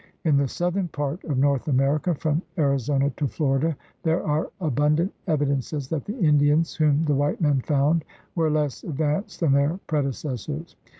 In 0.23 0.35
the 0.35 0.47
southern 0.47 0.87
part 0.87 1.23
of 1.25 1.37
North 1.37 1.67
America 1.67 2.15
from 2.15 2.41
Ari 2.57 2.79
zona 2.79 3.11
to 3.17 3.27
Florida 3.27 3.77
there 4.01 4.23
are 4.25 4.49
abundant 4.59 5.13
evidences 5.27 5.89
that 5.89 6.05
the 6.05 6.17
Indians 6.17 6.73
whom 6.73 7.05
the 7.05 7.13
white 7.13 7.39
man 7.39 7.61
found 7.61 8.03
were 8.33 8.49
less 8.49 8.83
advanced 8.83 9.41
than 9.41 9.51
their 9.51 9.79
predecessors. 9.85 10.75